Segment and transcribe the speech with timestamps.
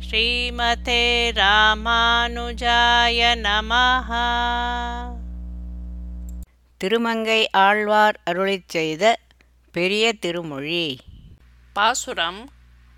[0.00, 4.10] ஸ்ரீமதே ராமானுஜாய நமஹ.
[6.80, 9.18] திருமங்கை ஆழ்வார் அருளிச் செய்த
[9.72, 11.00] பெரிய திருமொழி.
[11.72, 12.50] பாசுரம்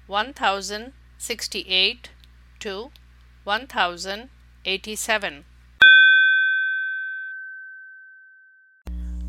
[0.07, 0.91] one thousand
[1.29, 2.09] sixty eight
[2.59, 2.89] to
[3.45, 4.27] one thousand
[4.65, 5.39] eighty seven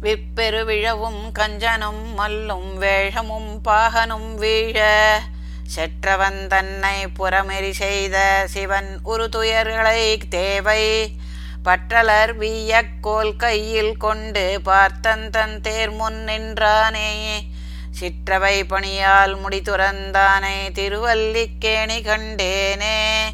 [0.02, 4.78] விப்பெருவிழவும் கஞ்சனும் மல்லும் வேஷமும் பாகனும் வீழ
[5.76, 11.12] செற்றவன் தன்னை புறமெறி செய்த சிவன் உரு துயர்களை தேவை.
[11.66, 17.40] பற்றலர் வீயக் கோல் கையில் கொண்டு பார்த்தன் தன் தேர் முன் நின்றானே.
[18.00, 23.28] சிற்றவை பணியால் முடி துறந்தானே திருவல்லிக்கேணி கண்டேனே.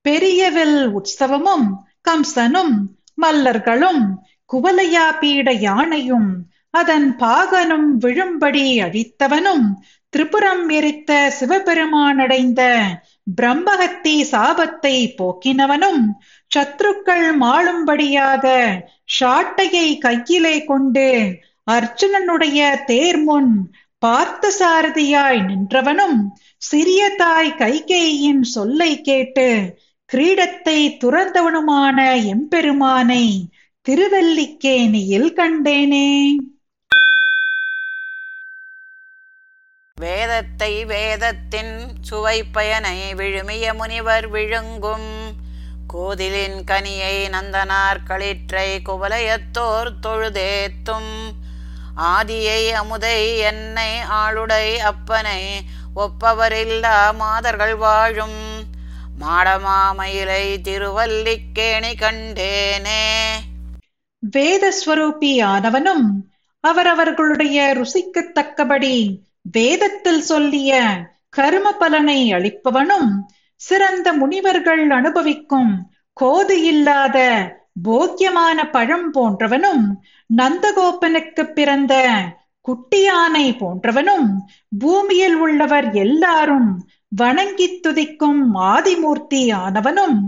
[0.00, 1.68] பெரியவில் உற்சவமும்
[2.08, 4.18] கம்சனும் மல்லர்களும்
[4.52, 9.66] குவலையா பீட யானையும் அதன் பாகனும் விழும்படி அழித்தவனும்
[10.12, 12.62] திரிபுரம் எரித்த சிவபெருமானடைந்த
[13.40, 16.02] பிரம்மகத்தி சாபத்தை போக்கினவனும்
[16.50, 18.44] சத்ருக்கள் மாளும்படியாக
[19.18, 21.08] ஷாட்டையை கையிலே கொண்டு
[21.70, 23.52] அர்ஜுனனுடைய தேர் முன்
[24.02, 26.18] பார்த்த சாரதியாய் நின்றவனும்
[26.62, 29.48] சிறிய தாய் கைகேயின் சொல்லை கேட்டு
[30.10, 33.24] கிரீடத்தை துறந்தவனுமான எம்பெருமானை
[33.86, 36.08] திருவல்லிக்கேணியில் கண்டேனே.
[40.00, 45.32] வேதத்தை வேதத்தின் சுவை பயனை விழுமிய முனிவர் விழுங்கும்.
[45.86, 51.30] கோதிலின் கனியை நந்தனார் களிற்றை குவலயத்தோர் தொழுதேத்தும்.
[51.96, 55.60] ஆதியை அமுதை என்னை ஆளுடை அப்பனை
[55.96, 58.64] ஒப்பவரில்லா மாதர்கள் வாழும்.
[59.20, 63.30] மாடமாமயிலை திருவல்லிக்கேணி கண்டேனே.
[64.30, 66.06] வேதஸ்வரூபியானவனும்
[66.60, 70.72] அவரவர்களுடைய ருசிக்குத் தக்கபடி வேதத்தில் சொல்லிய
[71.34, 73.10] கரும பலனை அளிப்பவனும்
[73.60, 75.72] சிறந்த முனிவர்கள் அனுபவிக்கும்
[76.16, 77.18] கோது இல்லாத
[77.84, 79.84] போக்கியமான பழம் போன்றவனும்
[80.30, 81.94] நந்தகோபனுக்கு பிறந்த
[82.66, 84.28] குட்டியானை போன்றவனும்
[84.72, 86.68] பூமியில் உள்ளவர் எல்லாரும்
[87.12, 90.18] வணங்கி துதிக்கும் ஆதிமூர்த்தி ஆனவனும்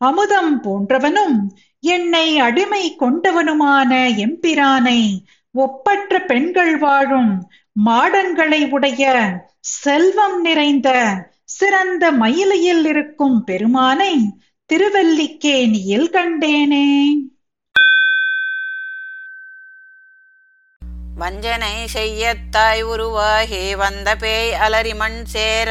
[0.00, 1.36] அமுதம் போன்றவனும்
[1.84, 3.90] என்னை அடிமை கொண்டவனுமான
[4.24, 5.00] எம்பிரானை
[5.56, 7.30] ஒப்பற்ற பெண்கள் வாழும்
[7.84, 9.04] மாடங்களை உடைய
[9.60, 10.88] செல்வம் நிறைந்த
[11.44, 14.14] சிறந்த மயிலையில் இருக்கும் பெருமானை
[14.70, 16.86] திருவல்லிக்கேணியில் கண்டேனே.
[21.16, 25.70] வஞ்சனை செய்யத்தாய் உருவாகி வந்த பேய் அலரி மண் சேர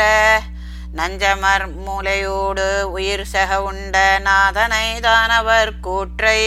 [0.96, 6.40] நஞ்சமர் மூலையோடு உயிர் சக உண்ட நாதனை தானவர் கூற்றை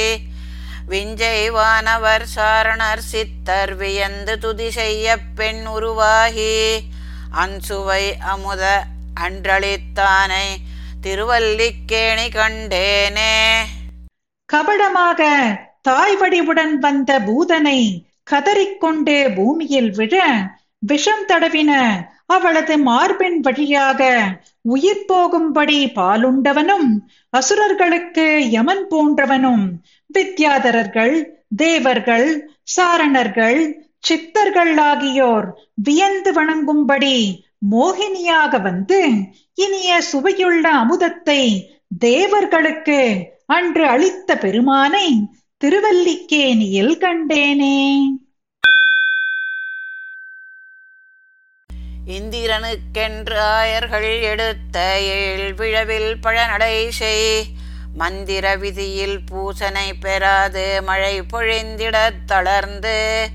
[0.91, 6.55] விஞ்சைவானவர் சாரணர் சித்தர் வியந்து துதி செய்ய பெண் உருவாகி
[7.33, 8.63] அன்சுவை அமுத
[9.21, 10.47] அன்றளித்தானை
[11.01, 13.35] திருவல்லிக்கேணி கண்டேனே.
[14.49, 15.21] கபடமாக
[15.83, 17.81] தாய் வடிவுடன் வந்த பூதனை
[18.31, 20.15] கதறிக்கொண்டே பூமியில் விழ
[20.79, 21.73] விஷம் தடவின
[22.29, 24.01] அவளது மார்பின் வழியாக
[24.63, 26.89] உயிர் போகும்படி பாலுண்டவனும்
[27.33, 29.65] அசுரர்களுக்கு யமன் போன்றவனும்
[30.11, 31.15] வித்யாதரர்கள்
[31.57, 32.29] தேவர்கள்
[32.77, 33.61] சாரணர்கள்
[34.01, 35.47] சித்தர்கள் ஆகியோர்
[35.83, 37.17] வியந்து வணங்கும்படி
[37.71, 39.01] மோகினியாக வந்து
[39.55, 41.43] இனிய சுவையுள்ள அமுதத்தை
[41.99, 43.01] தேவர்களுக்கு
[43.47, 45.07] அன்று அளித்த பெருமானை
[45.61, 47.79] திருவல்லிக்கேணியில் கண்டேனே.
[52.09, 57.45] இந்திரனுக்கென்று ஆயர்கள் எடுத்த ஏழ் விழவில் பழநடை செய்.
[57.95, 63.29] மந்திர விதியில் பூசனை பெறாது மழை பொழிந்திடத் தளர்ந்து.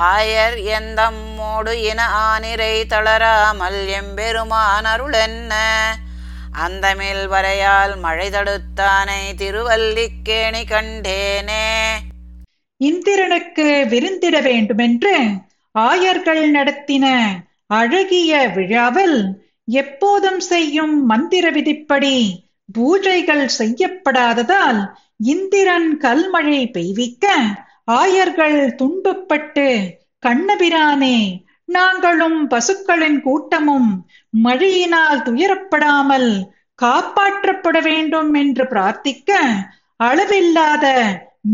[0.00, 5.54] ஆயர் எந்தம்மோடு இன ஆனிரை தளராமல் எம்பெருமான் அருளென்ன?
[6.52, 11.88] அந்தமில் வரையால் மழை தடுத்தானை திருவல்லிக்கேணி கண்டேனே.
[12.76, 15.24] இந்திரனுக்கு விருந்திட வேண்டுமென்று
[15.78, 17.28] ஆயர்கள் நடத்தின
[17.72, 19.18] அழகிய விழாவில்
[19.78, 22.16] எப்போதும் செய்யும் மந்திர விதிப்படி
[22.68, 24.80] பூஜைகள் செய்யப்படாததால்
[25.26, 27.26] இந்திரன் கல்மழை பெய்விக்க
[27.94, 29.68] ஆயர்கள் துன்பப்பட்டு
[30.22, 31.16] கண்ணபிரானே
[31.68, 33.90] நாங்களும் பசுக்களின் கூட்டமும்
[34.34, 36.30] மழையினால் துயரப்படாமல்
[36.78, 39.32] காப்பாற்றப்பட வேண்டும் என்று பிரார்த்திக்க
[40.00, 40.86] அளவில்லாத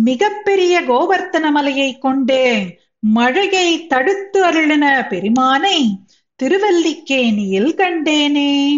[0.04, 2.40] மிகப்பெரிய கோவர்த்தன மலையை கொண்டு
[3.16, 5.78] மழையை தடுத்து அருளின பெருமானை
[6.42, 8.76] திருவல்லிக்கேணியில் கண்டேனே.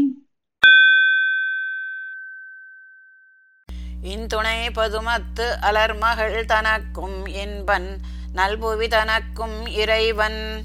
[4.03, 8.01] இன்துணை பதுமத்து அலர்மகள் தனக்கும் என்பன்
[8.35, 10.63] நல்புவி தனக்கும் இறைவன்.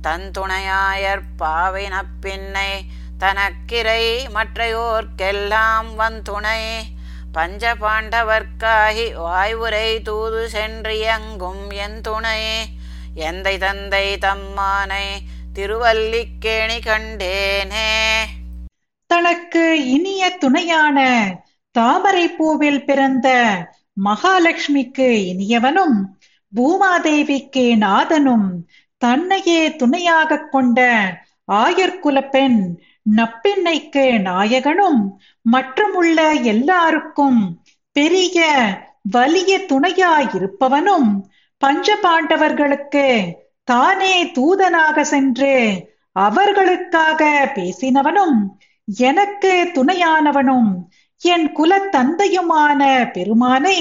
[0.00, 2.84] தன் துணையாயற் பாவின பின்னை
[3.20, 6.62] தனக்கிரை மற்றையோர்க்கெல்லாம் வந்துணை
[7.32, 12.68] பஞ்ச பாண்டவர்க்காகி வாய்வுரை தூது சென்றியங்கும் என் துணை.
[13.14, 15.04] எந்தை தந்தை தம்மானை
[15.52, 17.88] திருவல்லிக்கேணி கண்டேனே.
[19.06, 20.98] தனக்கு இனிய துணையான
[21.70, 23.28] தாமரை பூவில் பிறந்த
[24.04, 25.96] மகாலட்சுமிக்கு இனியவனும்
[26.56, 28.66] பூமாதேவிக்கு நாதனும்
[28.98, 30.78] தன்னையே துணையாகக் கொண்ட
[31.52, 32.74] ஆயர்குலப்பெண்
[33.16, 37.62] நப்பெண்ணைக்கு நாயகனும் மற்றுமுள்ள எல்லாருக்கும்
[37.92, 38.38] பெரிய
[39.02, 41.10] வலிய துணையாயிருப்பவனும்
[41.58, 43.06] பஞ்ச பாண்டவர்களுக்கு
[43.68, 45.54] தானே தூதனாக சென்று
[46.16, 47.22] அவர்களுக்காக
[47.54, 48.38] பேசினவனும்
[48.86, 50.70] எனக்கு துணையானவனும்
[51.20, 52.80] என் குலத்தந்தையுமான
[53.12, 53.78] பெருமானை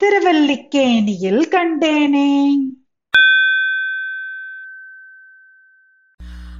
[0.00, 2.30] திருவல்லிக்கேணியில் கண்டேனே.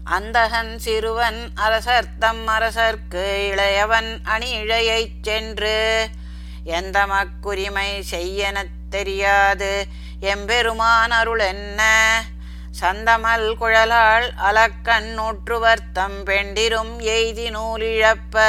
[0.08, 5.78] அந்தகன் சிறுவன் அரசர் தம் அரசர்க்கு இளையவன் அணி இழையைச் சென்று
[6.64, 9.72] எந்த மக்குரிமை செய்யனத் தெரியாது
[10.20, 11.80] எம்பெருமான் அருள் என்ன
[12.80, 18.44] சந்தமல் குழலாள் அலக்கண் நூற்றுவர்த்தம் பெண்டிரும் எய்தி நூலிழப்ப.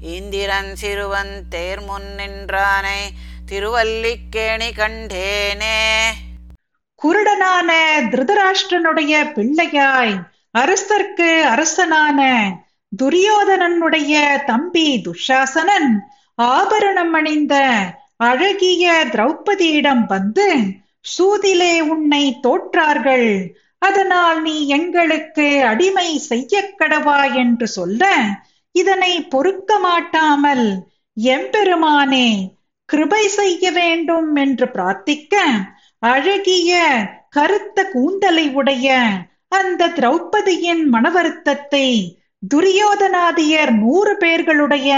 [0.00, 3.10] இந்திரன் சிறுவன் தேர் முன் நின்றானே
[3.46, 5.80] திருவல்லிக்கேணி கண்டேனே.
[7.02, 7.70] குருடனான
[8.10, 10.14] திருதராஷ்டிரனுடைய பிள்ளையாய்
[10.50, 12.20] அரசர்க்கு அரசனான
[13.02, 15.90] துரியோதனனுடைய தம்பி துஷாசனன்
[16.42, 17.54] ஆபரணம் அணிந்த
[18.16, 20.48] அழகிய திரௌபதியிடம் வந்து
[21.04, 23.28] சூதிலே உன்னை தோற்றார்கள்.
[23.82, 28.04] அதனால் நீ எங்களுக்கு அடிமை செய்ய கடவா என்று சொல்ல
[28.74, 30.66] இதனை பொறுக்க மாட்டாமல்
[31.16, 32.28] எம்பெருமானே
[32.88, 35.34] கிருபை செய்ய வேண்டும் என்று பிரார்த்திக்க
[36.02, 36.72] அழகிய
[37.30, 38.88] கருத்த கூந்தலை உடைய
[39.48, 41.86] அந்த திரௌபதியின் மனவருத்தத்தை
[42.42, 44.90] துரியோதனாதியர் நூறு பேர்களுடைய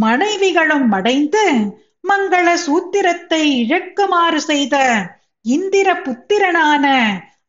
[0.00, 1.44] மனைவிகளும் அடைந்து
[2.04, 4.76] மங்கள சூத்திரத்தை இழக்குமாறு செய்த
[5.46, 6.86] இந்திர புத்திரனான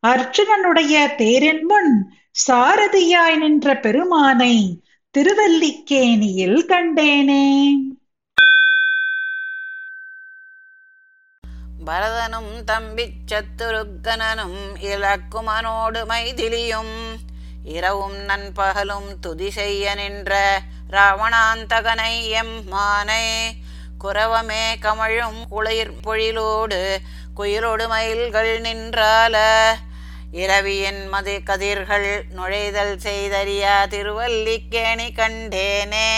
[0.06, 2.14] அர்ஜுனனுடைய தேரின் முன்
[2.46, 4.82] சாரதியாய் நின்ற பெருமானை
[5.18, 7.46] திருவல்லிக்கேணியில் கண்டேனே.
[11.86, 16.96] பரதனும் தம்பி சத்துருக்கனனும் இலக்குமனோடு மைதிலியும்
[17.64, 23.24] இரவும் நண்பகலும் துதி செய்ய நின்ற ராவணாந்தகனை எம்மானை.
[24.04, 26.96] குரவமே கமழும் குளிர் பொழிலோடு
[27.38, 29.36] குயிலோடு மயில்கள் நின்றால.
[30.32, 36.10] இரவியின் மது கதிர்கள் நுழைதல் செய்தறியா திருவல்லிக்கேணி கண்டேனே.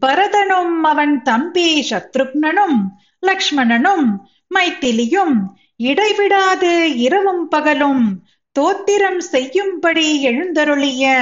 [0.00, 2.78] பரதனும் அவன் தம்பி சத்ருக்னனும்
[3.26, 4.06] லக்ஷ்மணனும்
[4.54, 5.34] மைத்திலியும்
[5.76, 8.24] இடைவிடாது இரவும் பகலும்
[8.60, 11.20] தோத்திரம் செய்யும்படி எழுந்தருளிய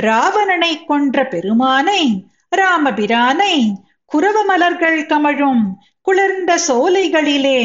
[0.00, 2.02] ராவணனை கொன்ற பெருமானை
[2.56, 3.54] ராமபிரானை
[4.12, 5.64] குரவமலர்கள் கமழும்
[6.00, 7.60] குளிர்ந்த சோலைகளிலே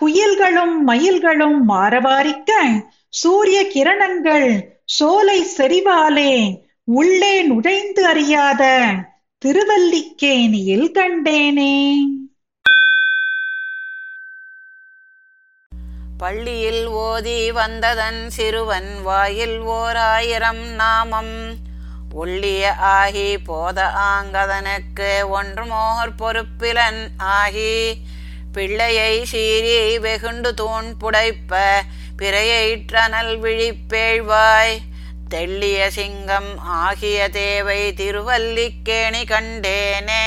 [0.00, 2.50] குயில்களும் மயில்களும் மாறவாரிக்க
[3.08, 8.84] சூரிய கிரணங்கள் சோலை செறிவாலே உள்ளே நுழைந்து அறியாத
[9.44, 11.98] திருவல்லிக்கேணியில் கண்டேனே.
[16.18, 21.66] பள்ளியில் ஓதி வந்ததன் சிறுவன் வாயில் ஓர் ஆயிரம் நாமம்.
[22.24, 27.94] ஒள்ளிய ஆகி போத ஆங்கதனுக்கு ஒன்று மோர் பொறுப்பிலன் ஆகி
[28.58, 31.52] பிள்ளையை சீறி வெகுண்டு தூண் புடைப்ப
[32.18, 34.76] பிறையற்றனல் விழிப்பேழ்வாய்
[35.34, 40.24] தெள்ளிய சிங்கம் ஆகிய தேவை திருவல்லிக்கேணி கண்டேனே.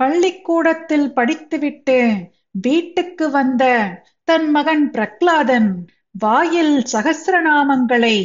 [0.00, 1.98] பள்ளிக்கூடத்தில் படித்துவிட்டு
[2.62, 3.64] வீட்டுக்கு வந்த
[4.28, 5.70] தன் மகன் பிரக்லாதன்
[6.18, 8.16] வாயில் சகசிரநாமங்களை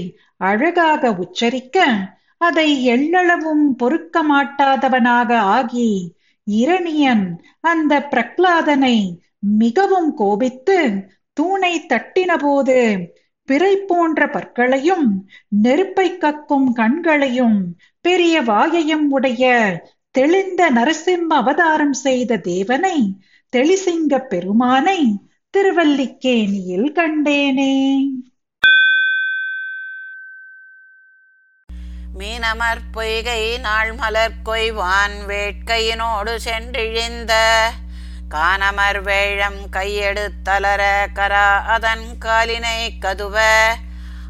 [0.41, 1.77] அழகாக உச்சரிக்க
[2.41, 5.89] அதை எள்ளளவும் பொறுக்க மாட்டாதவனாக ஆகி
[6.47, 7.25] இரணியன்
[7.61, 8.97] அந்த பிரக்லாதனை
[9.39, 10.77] மிகவும் கோபித்து
[11.33, 12.77] தூணை தட்டினபோது
[13.49, 15.07] பிறை போன்ற பற்களையும்
[15.47, 17.57] நெருப்பை கக்கும் கண்களையும்
[18.01, 19.51] பெரிய வாயையும் உடைய
[20.11, 22.97] தெளிந்த நரசிம்ம அவதாரம் செய்த தேவனை
[23.53, 24.99] தெளிசிங்க பெருமானை
[25.53, 27.73] திருவல்லிக்கேணியில் கண்டேனே.
[32.19, 37.33] மீனமர் பொய்கை நாள் மலர் கொய்வான் வேட்கையினோடு சென்றிழிந்த.
[38.29, 43.39] காணமர் வேழம் கையெடுத்தலர கரா அதன் காலினை கதுவ.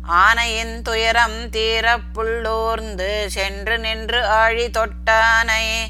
[0.07, 5.87] ஆனையின் துயரம் தீரப்புள்ளோர்ந்து சென்று நின்று ஆழி தொட்டானை.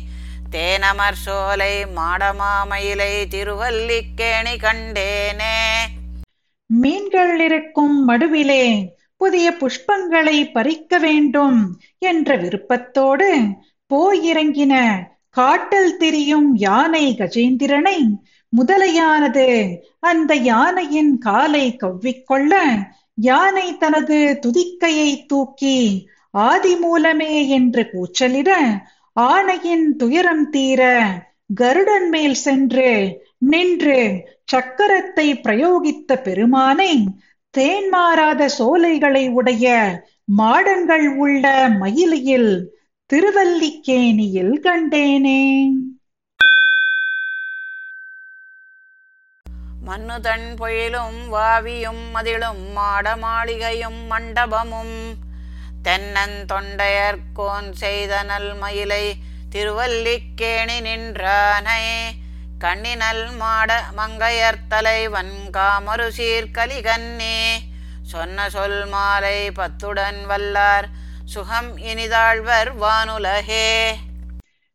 [0.52, 5.62] தேனமர் சோலை மாடமாமயிலை திருவல்லிக்கேணி கண்டேனே.
[6.66, 11.60] மீன்கள் இருக்கும் மடுவிலே புதிய புஷ்பங்களை பறிக்க வேண்டும்
[12.02, 13.30] என்ற விருப்பத்தோடு
[13.92, 14.74] போயிறங்கின
[15.36, 18.00] காட்டில் திரியும் யானை கஜேந்திரனை
[18.54, 19.48] முதலையானது
[20.04, 22.54] அந்த யானையின் காலை கவ்விக்கொள்ள
[23.22, 25.78] யானை தனது துதிக்கையை தூக்கி
[26.44, 28.52] ஆதி மூலமே என்று கூச்சலிட
[29.16, 30.82] ஆனையின் துயரம் தீர
[31.56, 32.92] கருடன் மேல் சென்று
[33.46, 34.00] நின்று
[34.54, 36.94] சக்கரத்தை பிரயோகித்த பெருமானை
[37.54, 39.66] தேன் மாறாத சோலைகளை உடைய
[40.26, 42.52] மாடங்கள் உள்ள மயிலையில்
[43.14, 45.44] திருவல்லிக்கேணியில் கண்டேனே.
[49.88, 54.98] மன்னுதன் பொழிலும் வாவியும் மதிலும் மாட மாளிகையும் மண்டபமும்
[55.84, 59.14] தென்னன் தொண்டையர்கோன் செய்த நல் மயிலை
[59.50, 61.82] திருவல்லிக்கேணி நின்றானே.
[62.64, 67.38] கண்ணினல் மாட மங்கையர் தலைவன் காமரு சீர்கலிகன்னே.
[68.04, 70.88] சொன்ன சொல் மாலை பத்துடன் வல்லார்
[71.26, 73.68] சுகம் இனிதாழ்வர் வானுலகே.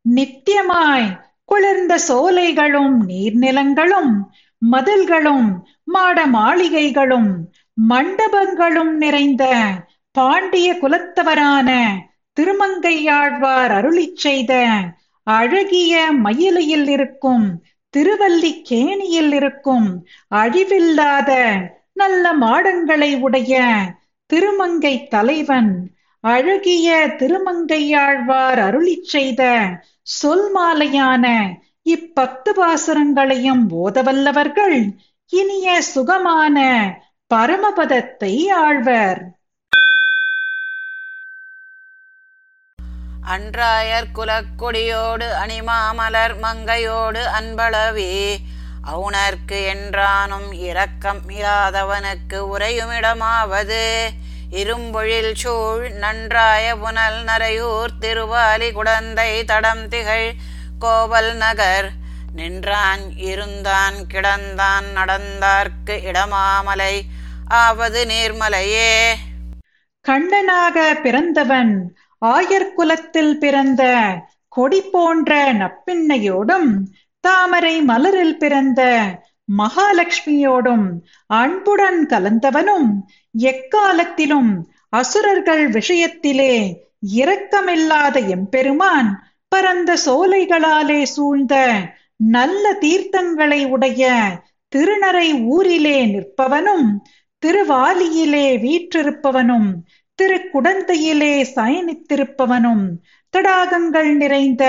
[0.05, 1.09] நித்தியமாய்
[1.45, 4.13] குளிர்ந்த சோலைகளும் நீர்நிலங்களும்
[4.63, 5.49] மதில்களும்
[5.85, 7.31] மாட மாளிகைகளும்
[7.89, 9.45] மண்டபங்களும் நிறைந்த
[10.15, 11.71] பாண்டிய குலத்தவரான
[12.37, 14.53] திருமங்கையாழ்வார் அருளிச் செய்த
[15.27, 17.47] அழகிய மயிலையில் இருக்கும்
[17.91, 19.89] திருவல்லிக்கேணியில் இருக்கும்
[20.35, 21.31] அழிவில்லாத
[21.93, 23.63] நல்ல மாடங்களை உடைய
[24.31, 25.73] திருமங்கை தலைவன்
[26.25, 29.43] அழகிய திருமங்கையாழ்வார் அருளிச் செய்த
[30.03, 31.27] சொல் மாலையான
[31.87, 34.79] இப்பத்து பாசுரங்களையும் ஓதவல்லவர்கள்
[35.33, 36.57] இனிய சுகமான
[37.35, 39.21] பரமபதத்தை ஆழ்வர்.
[43.29, 48.15] அன்றாயர் குலக்கொடியோடு அணிமாமலர் மங்கையோடு அன்பளவே
[48.87, 53.83] அவுணர்க்கு என்றானும் இரக்கம் இல்லாதவனுக்கு உரையுமிடமாவது
[54.51, 60.29] இரும்பொழில் சூழ் நன்றாய புனல் நரையூர் திருவாலி குடந்தை தடம் திகழ்
[60.81, 61.89] கோவல் நகர்.
[62.33, 66.95] நின்றான் இருந்தான் கிடந்தான் நடந்தார்க்கு இடமாமலை
[67.49, 68.93] ஆவது நீர்மலையே.
[70.05, 71.73] கண்ணனாக பிறந்தவன்
[72.23, 73.83] ஆயர் குலத்தில் பிறந்த
[74.53, 76.71] கொடி போன்ற நப்பிண்ணையோடும்
[77.25, 78.81] தாமரை மலரில் பிறந்த
[79.59, 80.87] மகாலட்சுமியோடும்
[81.31, 82.91] அன்புடன் கலந்தவனும்
[83.35, 84.51] எக்காலத்திலும்
[84.93, 86.55] அசுரர்கள் விஷயத்திலே
[87.19, 89.09] இரக்கமில்லாத எம்பெருமான்
[89.53, 91.55] பரந்த சோலைகளாலே சூழ்ந்த
[92.33, 94.05] நல்ல தீர்த்தங்களை உடைய
[94.73, 96.89] திருநரை ஊரிலே நிற்பவனும்
[97.43, 99.69] திருவாலியிலே வீற்றிருப்பவனும்
[100.23, 102.87] திருக்குடந்தையிலே சயனித்திருப்பவனும்
[103.37, 104.65] தடாகங்கள் நிறைந்த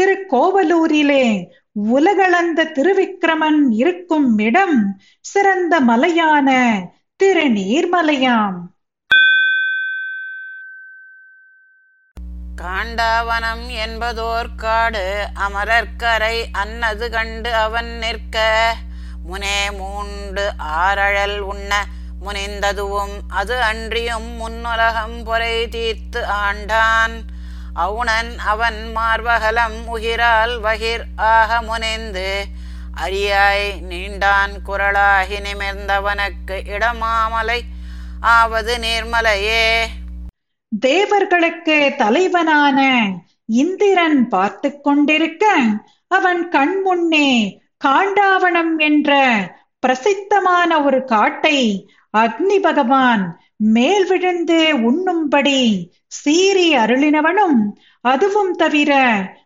[0.00, 6.78] திருக்கோவலூரிலே உலகளந்த திருவிக்கிரமன் இருக்கும் இடம் சிறந்த மலையான
[7.24, 8.58] திருநீர்மலையாம்.
[12.62, 18.74] காண்டாவனம் என்பதோர் காடு அமரர்க்கரை அன்னது கண்டு அவன் நிற்க.
[19.24, 21.84] முனே மூண்டு ஆரழல் உண்ண
[22.24, 27.14] முனைந்ததுவும் அது அன்றியும் முன்னுலகம் பொறை தீர்த்து ஆண்டான்.
[27.74, 32.28] அவுணன் அவன் மார்பகலம் உகிரால் வகிர் ஆக முனைந்து
[33.04, 37.60] அரியாய் நீண்டான் குரலாகி நிமிர்ந்தவனுக்கு இடமாமலை
[38.20, 39.64] ஆவது நீர்மலையே.
[40.72, 42.80] தேவர்களுக்கு தலைவனான
[43.46, 45.44] இந்திரன் பார்த்து கொண்டிருக்க
[46.08, 47.30] அவன் கண் முன்னே
[47.84, 49.10] காண்டாவனம் என்ற
[49.78, 51.58] பிரசித்தமான ஒரு காட்டை
[52.14, 53.24] அக்னி பகவான்
[53.74, 55.60] மேல் விழுந்து உண்ணும்படி
[56.16, 57.58] சீறி அருளினவனும்
[58.04, 58.92] அதுவும் தவிர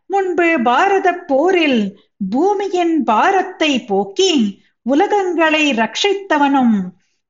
[0.06, 1.80] முன்பு பாரத போரில்
[2.30, 4.32] பூமியின் பாரத்தை போக்கி
[4.86, 6.76] உலகங்களை ரட்சித்தவனும்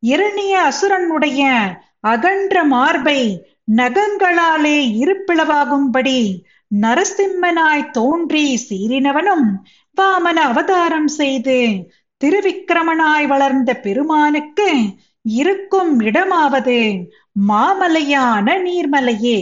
[0.03, 1.43] இரணிய அசுரனுடைய
[2.05, 3.21] அகன்ற மார்பை
[3.77, 6.19] நகங்களாலே இருப்பிளவாகும்படி
[6.71, 9.47] நரசிம்மனாய் தோன்றி சீறினவனும்
[9.99, 11.59] வாமன அவதாரம் செய்து
[12.21, 14.69] திருவிக்கிரமனாய் வளர்ந்த பெருமானுக்கு
[15.25, 16.79] இருக்கும் இடமாவது
[17.49, 19.39] மாமலையான நீர்மலையே.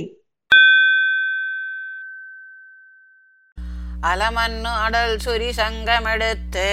[4.04, 6.68] அலமன்னு அடல் சுரி சங்கமெடுத்து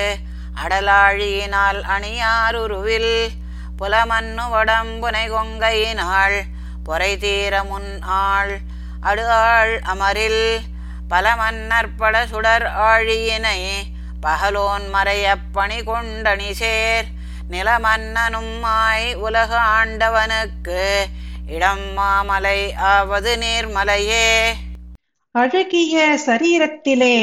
[0.64, 3.14] அடலாழியினால் அணியாருருவில்
[3.78, 6.38] புலமன்னு வடம்புனை கொங்கையினாள்
[6.84, 8.54] பொறை தீர முன் ஆள்
[9.02, 10.44] அடு ஆள் அமரில்
[11.10, 13.60] பல மன்னற்பட சுடர் ஆழியினை
[14.22, 17.08] பகலோன் மறையப்பணி கொண்டணி சேர்
[17.50, 20.82] நிலமன்னனுமாய் உலக ஆண்டவனுக்கு
[21.48, 24.28] இடம் மாமலை ஆவது நீர்மலையே.
[25.36, 27.16] அழகிய சரீரத்திலே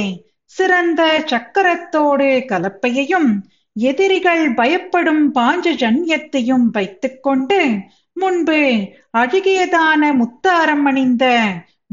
[0.53, 3.31] சிறந்த சக்கரத்தோடு கலப்பையையும்
[3.77, 7.61] எதிரிகள் பயப்படும் பாஞ்ச ஜன்யத்தையும் வைத்துக்கொண்டு
[8.17, 8.61] முன்பு
[9.19, 11.25] அழகியதான முத்தாரம் அணிந்த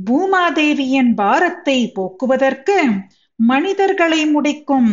[0.06, 2.78] பூமாதேவியின் பாரத்தை போக்குவதற்கு
[3.40, 4.90] மனிதர்களை முடிக்கும்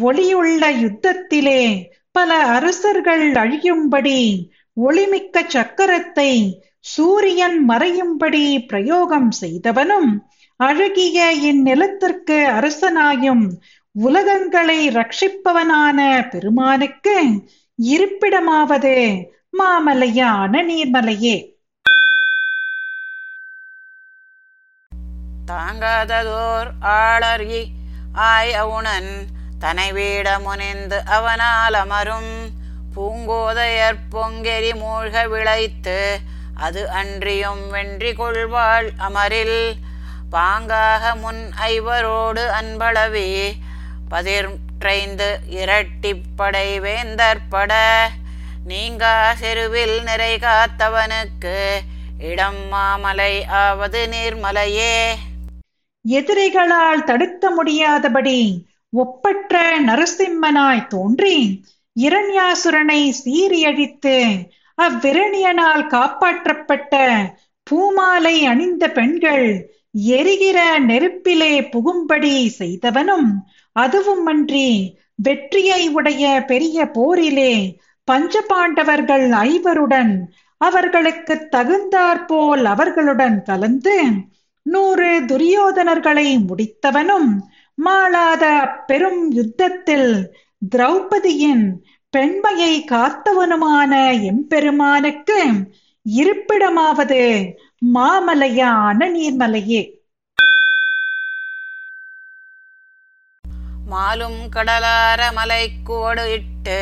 [0.00, 1.62] ஒளியுள்ள யுத்தத்திலே
[2.14, 4.18] பல அரசர்கள் அழியும்படி
[4.76, 6.32] ஒளிமிக்க சக்கரத்தை
[6.80, 10.10] சூரியன் மறையும்படி பிரயோகம் செய்தவனும்
[10.56, 13.44] அழகிய இந்நிலத்திற்கு அரசனாயும்
[13.94, 17.16] உலகங்களை ரட்சிப்பவனான பெருமானுக்கு
[17.78, 18.94] இருப்பிடமாவது
[19.58, 21.36] மாமலையான நீர்மலையே.
[25.46, 27.62] தாங்காததோர் ஆளறி
[28.14, 29.12] ஆய் அவுணன்
[29.62, 32.32] தனை வீட முனிந்து அவனால் அமரும்.
[32.94, 35.98] பூங்கோதையற் பொங்கெரி மூழ்க விளைத்து
[36.66, 39.60] அது அன்றியும் வென்றி கொள்வாள் அமரில்.
[40.32, 43.30] பாங்காக முன் ஐவரோடு அன்பளவி
[44.12, 45.28] பதிற்றைந்து
[45.60, 47.72] இரட்டிப்படை வேந்தற்பட
[48.64, 51.58] நீங்கா செருவில் நிறை காத்தவனுக்கு
[52.30, 54.96] இடம் மாமலை ஆவது நீர்மலையே.
[56.04, 58.40] எதிரிகளால் தடுக்க முடியாதபடி
[58.92, 61.36] ஒப்பற்ற நரசிம்மனாய் தோன்றி
[61.96, 64.16] இரண்யாசுரனை சீறியழித்து
[64.78, 66.94] அவ்விரணியனால் காப்பாற்றப்பட்ட
[67.66, 69.46] பூமாலை அணிந்த பெண்கள்
[70.12, 73.28] எரிகிற நெருப்பிலே புகும்படி செய்தவனும்
[73.76, 74.68] அதுவும் அன்றி
[75.18, 77.54] வெற்றியை உடைய பெரிய போரிலே
[78.08, 80.12] பஞ்சபாண்டவர்கள் ஐவருடன்
[80.60, 83.96] அவர்களுக்கு தகுந்தாற்போல் அவர்களுடன் கலந்து
[84.66, 87.30] நூறு துரியோதனர்களை முடித்தவனும்
[87.84, 88.44] மாளாத
[88.86, 90.10] பெரும் யுத்தத்தில்
[90.72, 91.66] திரௌபதியின்
[92.14, 93.92] பெண்மையை காத்தவனுமான
[94.30, 95.38] எம்பெருமானுக்கு
[96.06, 97.22] இருப்பிடமாவது
[97.94, 99.82] மாமலையான நீர்மலையே.
[103.90, 106.80] மாலும் கடலார மலை கோடு இட்டு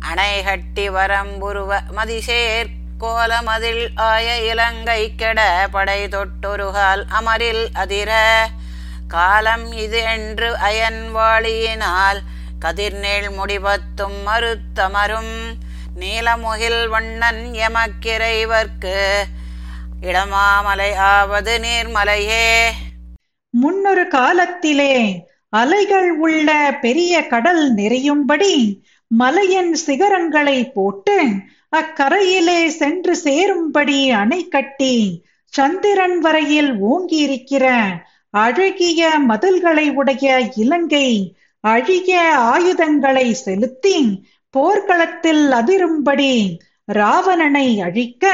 [0.00, 5.40] அணை கட்டி வரம்புருவ மதிசேர் கோலமதில் ஆய இலங்கை கெட
[5.72, 8.10] படை தொட்டொருகால் அமரில் அதிர
[9.08, 12.20] காலம் இது என்று அயன் வாழியினால்
[12.64, 15.36] கதிர்நேள் முடிபத்தும் மறுத்தமரும்.
[16.00, 18.98] நீலமுகில் வண்ணன் எமக்கிறைவர்க்கு
[20.02, 22.48] இடமாமலை ஆவது நீர்மலையே.
[23.50, 31.26] முன்னொரு காலத்திலே அலைகள் உள்ள பெரிய கடல் நிறையும்படி மலையின் சிகரங்களை போட்டு
[31.76, 37.66] அக்கரையிலே சென்று சேரும்படி அணை கட்டி சந்திரன் வரையில் ஓங்கியிருக்கிற
[38.36, 41.08] அழகிய மதில்களை உடைய இலங்கை
[41.64, 42.10] அழிய
[42.48, 43.96] ஆயுதங்களை செலுத்தி
[44.54, 46.32] போர்க்களத்தில் அதிரும்படி
[46.88, 48.24] ராவணனை அழிக்க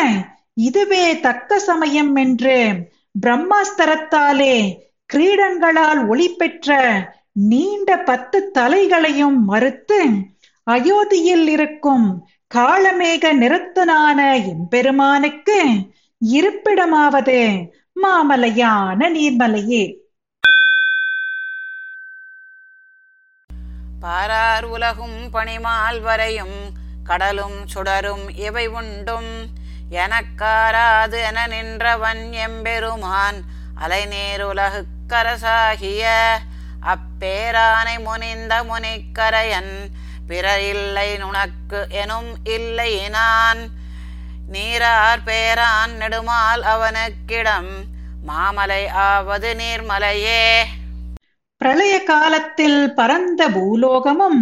[0.61, 2.57] இதுவே தக்க சமயம் என்று
[3.23, 4.57] பிரம்மாஸ்திரத்தாலே
[5.11, 6.71] கிரீடங்களால் ஒளி பெற்ற
[7.49, 10.01] நீண்ட பத்து தலைகளையும் மறுத்து
[10.67, 12.07] அயோத்தியில் இருக்கும்
[12.51, 14.19] காலமேக நிறத்தனான
[14.53, 15.59] எம்பெருமானுக்கு
[16.23, 17.41] இருப்பிடமாவது
[17.97, 19.85] மாமலையான நீர்மலையே
[24.01, 26.57] பாரார் உலகும் பணிமால் வரையும்
[27.05, 29.31] கடலும் சுடரும் இவை உண்டும்.
[29.97, 33.39] எனக்காராது என நின்றவன் எம்பெருமான்
[33.75, 36.05] அலைநீர் உலகுக்கரசாகிய
[36.87, 39.75] அப்பேரானை முனிந்த முனிக்கரையன்
[40.27, 43.61] பிற இல்லை நுணக்கு எனும் இல்லை நான்
[44.53, 47.71] நீரார் பேரான் நெடுமால் அவனுக்கிடம்
[48.27, 50.43] மாமலை ஆவது நீர்மலையே.
[51.61, 54.41] பிரளய காலத்தில் பரந்த பூலோகமும்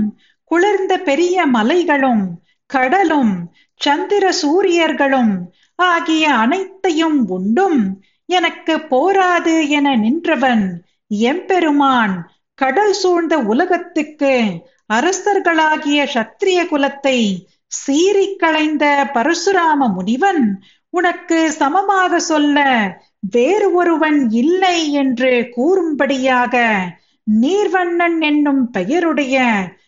[0.50, 2.24] குளிர்ந்த பெரிய மலைகளும்
[2.70, 3.32] கடலும்
[3.80, 5.32] சந்திர சூரியர்களும்
[5.74, 7.80] ஆகிய அனைத்தையும் உண்டும்
[8.28, 10.64] எனக்கு போராது என நின்றவன்
[11.10, 12.14] எம்பெருமான்
[12.58, 14.34] கடல் சூழ்ந்த உலகத்துக்கு
[14.94, 17.18] அரசர்களாகிய சத்திரிய குலத்தை
[17.72, 20.42] சீறிக்களைந்த பரசுராம முனிவன்
[20.90, 22.58] உனக்கு சமமாக சொல்ல
[23.30, 26.64] வேறு ஒருவன் இல்லை என்று கூறும்படியாக
[27.26, 29.44] நீர்வண்ணன் என்னும் பெயருடைய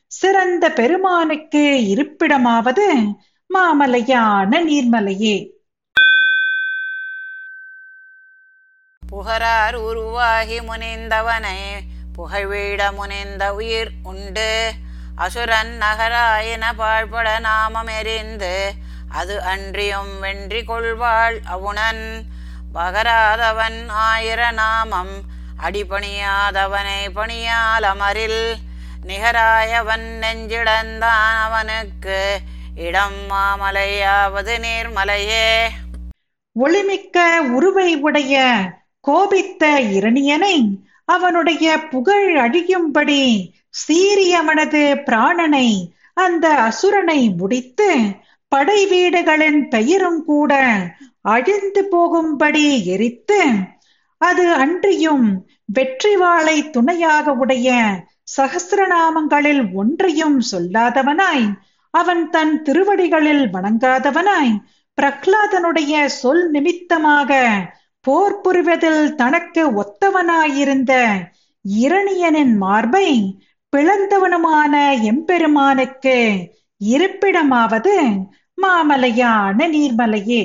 [0.06, 2.86] சிறந்த பெருமானுக்கு இருப்பிடமாவது
[3.50, 5.36] மாமலையான நீர்மலையே.
[9.02, 11.58] புகரார் உருவாகி முனைந்தவனை
[12.16, 14.50] புகழ்வீட முனைந்த உயிர் உண்டு.
[15.16, 18.72] அசுரன் நகராயின பாழ்பட நாமம் எறிந்து
[19.08, 22.22] அது அன்றியும் வென்றி கொள்வாள் அவுணன்.
[22.74, 25.22] பகராதவன் ஆயிர நாமம்
[25.62, 28.54] அடிபணியாதவனை பணியால் அமரில்.
[29.02, 32.38] நிகராயவன் நெஞ்சிடந்தான் அவனுக்கு
[32.76, 35.68] இடம் மாமலையாவது நீர்மலையே.
[36.60, 38.54] ஒளிமிக்க உருவை உடைய
[39.00, 45.68] கோபித்த இரணியனை அவனுடைய புகழ் அழியும்படி சீரிய அவனது பிராணனை
[46.16, 47.90] அந்த அசுரனை முடித்து
[48.52, 50.52] படை வீடுகளின் பெயரும் கூட
[51.26, 53.40] அழிந்து போகும்படி எரித்து
[54.20, 55.26] அது அன்றியும்
[55.68, 57.68] வெற்றி வாளை துணையாக உடைய
[58.36, 61.46] சகசிரநாமங்களில் ஒன்றையும் சொல்லாதவனாய்
[61.94, 64.52] அவன் தன் திருவடிகளில் வணங்காதவனாய்
[64.98, 67.32] பிரகலாதனுடைய சொல் நிமித்தமாக
[68.04, 70.92] போர் புரிவதில் தனக்கு ஒத்தவனாயிருந்த
[71.64, 73.08] இரணியனின் மார்பை
[73.76, 76.16] பிளந்தவனுமான எம்பெருமானுக்கு
[76.80, 77.94] இருப்பிடமாவது
[78.62, 80.42] மாமலையான நீர்மலையே.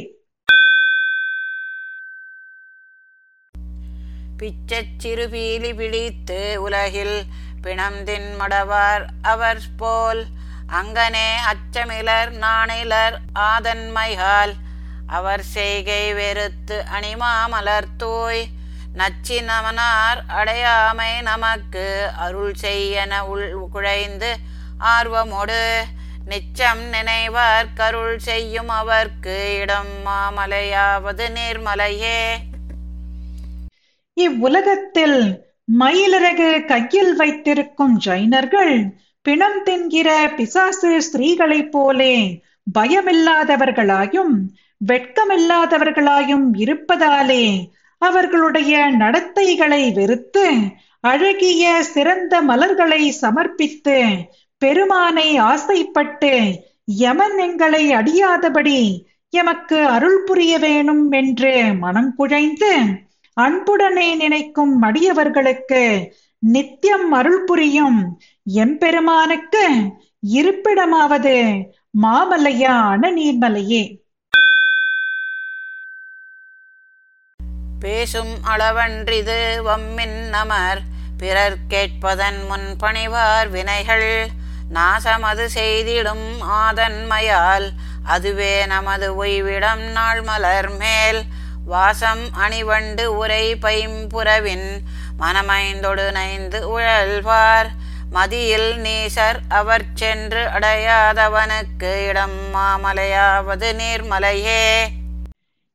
[4.38, 7.24] பிச்சச்சிறு பீலி பிடித்து உலகில்
[7.64, 10.26] பிணம்தின் மடவார் அவர் போல்
[10.70, 14.54] அங்கனே அச்சமிலர் நாணிலர் ஆதன்மைகால்.
[15.08, 18.46] அவர் செய்கை வெறுத்து அணிமாமலர் தூய்
[18.98, 24.36] நச்சினவனார் அடையாமை நமக்கு அருள் செய்யன உள் குழைந்து
[24.80, 25.62] ஆர்வமோடு.
[26.30, 32.22] நிச்சம் நினைவார் கருள் செய்யும் அவர்க்கு இடம் மாமலையாவது நீர்மலையே.
[34.14, 35.46] இவ்வுலகத்தில்
[35.80, 38.90] மயிலிறகு கையில் வைத்திருக்கும் ஜைனர்கள்
[39.22, 42.44] பிணம் தின்கிற பிசாசு ஸ்திரீகளைப் போலே
[42.80, 44.34] பயமில்லாதவர்களாயும்
[44.88, 47.46] வெட்கமில்லாதவர்களாயும் இருப்பதாலே
[48.02, 50.46] அவர்களுடைய நடத்தைகளை வெறுத்து
[51.04, 53.98] அழகிய சிறந்த மலர்களை சமர்ப்பித்து
[54.62, 56.32] பெருமானை ஆசைப்பட்டு
[56.98, 58.80] யமன் எங்களை அடியாதபடி
[59.34, 62.72] எமக்கு அருள் புரிய வேணும் என்று மனம் குழைந்து
[63.38, 65.82] அன்புடனே நினைக்கும் மடியவர்களுக்கு
[66.44, 68.00] நித்தியம் அருள் புரியும்
[68.62, 69.64] எம்பெருமானுக்கு
[70.34, 71.36] இருப்பிடமாவது
[72.02, 73.84] மாமலையான நீர்மலையே
[77.80, 80.80] பேசும் அளவன்றிது வம்மின் நமர்.
[81.18, 84.28] பிறர் கேட்பதன் முன் பணிவார் வினைகள்.
[84.74, 87.70] நாசமது செய்திடும் ஆதன்மையால்.
[88.04, 91.24] அதுவே நமது ஒய்விடம் நாள் மலர் மேல்.
[91.66, 94.78] வாசம் அணிவண்டு உரை பைம்புறவின்
[95.20, 97.70] மனமைந்தொடு நைந்து உழல்வார்.
[98.10, 104.88] மதியில் நீசர் அவர் சென்று அடையாதவனுக்கு இடம் மாமலையாவது நீர்மலையே.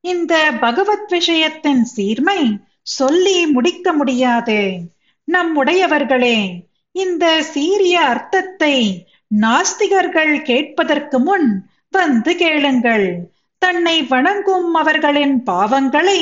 [0.03, 4.79] இந்த பகவத் விஷயத்தின் சீர்மை சொல்லி முடிக்க முடியாது.
[5.33, 6.39] நம்முடையவர்களே
[6.93, 9.09] இந்த சீரிய அர்த்தத்தை
[9.41, 13.07] நாஸ்திகர்கள் கேட்பதற்கு முன் வந்து கேளுங்கள்.
[13.59, 16.21] தன்னை வணங்கும் அவர்களின் பாவங்களை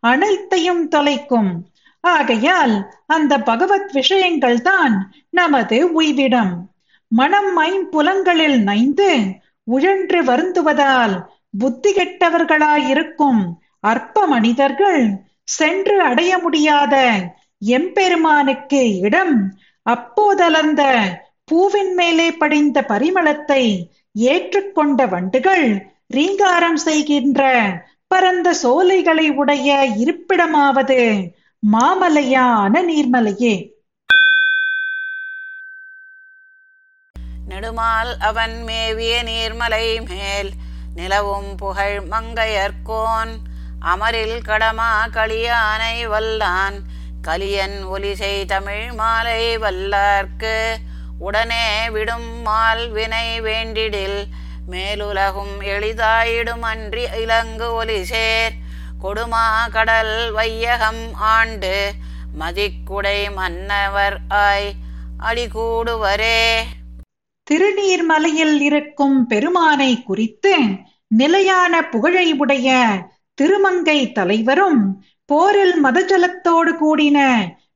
[0.00, 1.52] அனைத்தையும் தொலைக்கும்.
[2.00, 6.52] ஆகையால் அந்த பகவத் விஷயங்கள் தான் நமது உய்விடம்.
[7.08, 9.10] மனம் ஐம்புலங்களில் நைந்து
[9.64, 11.14] உழன்று வருந்துவதால்
[11.54, 13.40] புத்தி கெட்டவர்களாயிருக்கும்
[13.80, 15.02] அற்ப மனிதர்கள்
[15.48, 16.94] சென்று அடைய முடியாத
[17.62, 19.34] எம்பெருமானுக்கு இடம்
[19.86, 20.82] அப்போதலர்ந்த
[21.44, 23.62] பூவின் மேலே படிந்த பரிமளத்தை
[24.12, 25.66] ஏற்றுக்கொண்ட வண்டுகள்
[26.06, 27.42] ரீங்காரம் செய்கின்ற
[28.06, 31.00] பரந்த சோலைகளை உடைய இருப்பிடமாவது
[31.62, 33.54] மாமலையான நீர்மலையே.
[37.48, 40.50] நெடுமால் அவன் மேவிய நீர்மலை மேல்
[41.00, 43.32] நிலவும் புகழ் மங்கையர்கோன்
[43.80, 46.76] அமரில் கடமா களியானை வல்லான்.
[47.22, 50.56] கலியன் ஒலிசை தமிழ் மாலை வல்லார்க்கு.
[51.18, 54.20] உடனே விடும் மால் வினை வேண்டிடில்.
[54.70, 58.54] மேலுலகும் எளிதாயிடும் அன்றி இலங்கு ஒலிசேர்.
[59.02, 61.92] கொடுமா கடல் வையகம் ஆண்டு.
[62.40, 64.70] மதிக்குடை மன்னவர் ஆய்
[65.28, 66.44] அடிகூடுவரே.
[67.50, 70.54] திருநீர்மலையில் இருக்கும் பெருமானை குறித்து
[71.10, 72.68] நிலையான புகழை உடைய
[73.34, 74.82] திருமங்கை தலைவரும்
[75.24, 77.18] போரில் மதஜலத்தோடு கூடின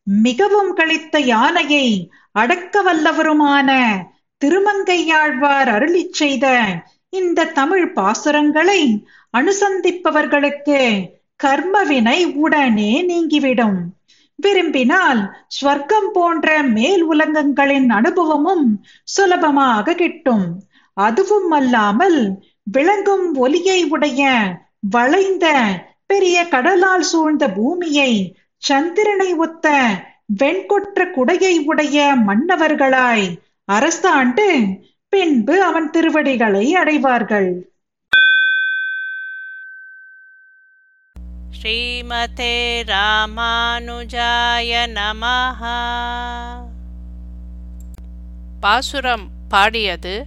[0.03, 1.87] மிகவும் கழித்த யானையை
[2.33, 3.71] அடக்க வல்லவருமான
[4.45, 6.47] திருமங்கையாழ்வார் அருளிச் செய்த
[7.13, 8.81] இந்த தமிழ் பாசுரங்களை
[9.35, 10.81] அனுசந்திப்பவர்களுக்கு
[11.45, 13.79] கர்மவினை உடனே நீங்கிவிடும்.
[14.39, 15.21] விரும்பினால்
[15.57, 18.67] ஸ்வர்க்கம் போன்ற மேல் உலகங்களின் அனுபவமும்
[19.05, 20.47] சுலபமாக கிட்டும்.
[20.97, 22.19] அதுவும் அல்லாமல்
[22.65, 24.23] விளங்கும் ஒலியை உடைய
[24.81, 25.47] வளைந்த
[26.07, 29.87] பெரிய கடலால் சூழ்ந்த பூமியை சந்திரனை ஒத்த
[30.39, 33.41] வெண்கொற்ற குடையை உடைய மன்னவர்களாய்
[33.73, 37.73] அரசாண்டு பின்பு அவன் திருவடிகளை அடைவார்கள்.
[41.63, 45.61] ஸ்ரீமதே ராமானுஜாய நமஹ.
[48.61, 50.27] பாசுரம் பாடியது